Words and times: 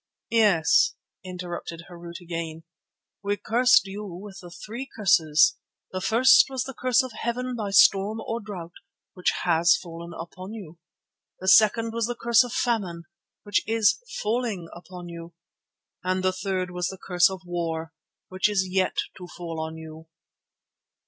"Yes," 0.31 0.95
interrupted 1.23 1.83
Harût 1.87 2.19
again, 2.19 2.63
"we 3.21 3.37
cursed 3.37 3.85
you 3.85 4.03
with 4.03 4.41
three 4.65 4.89
curses. 4.95 5.57
The 5.91 6.01
first 6.01 6.45
was 6.49 6.63
the 6.63 6.73
curse 6.73 7.03
of 7.03 7.11
Heaven 7.11 7.55
by 7.55 7.69
storm 7.69 8.19
or 8.19 8.41
drought, 8.41 8.73
which 9.13 9.31
has 9.43 9.77
fallen 9.77 10.11
upon 10.19 10.53
you. 10.53 10.79
The 11.39 11.47
second 11.47 11.93
was 11.93 12.07
the 12.07 12.17
curse 12.19 12.43
of 12.43 12.51
famine, 12.51 13.03
which 13.43 13.61
is 13.69 13.99
falling 14.23 14.69
upon 14.73 15.07
you; 15.07 15.35
and 16.03 16.23
the 16.23 16.33
third 16.33 16.71
was 16.71 16.87
the 16.87 16.97
curse 16.97 17.29
of 17.29 17.41
war, 17.45 17.93
which 18.29 18.49
is 18.49 18.67
yet 18.67 18.97
to 19.17 19.27
fall 19.27 19.59
on 19.59 19.77
you." 19.77 20.07